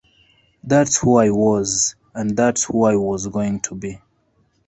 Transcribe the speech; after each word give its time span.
That's 0.63 0.97
who 0.97 1.17
I 1.17 1.29
was, 1.29 1.93
and 2.15 2.35
that's 2.35 2.63
who 2.63 2.85
I 2.85 2.95
was 2.95 3.27
going 3.27 3.59
to 3.59 3.75
be. 3.75 4.01